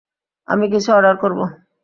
[0.47, 1.39] আমি কিছু অর্ডার করব।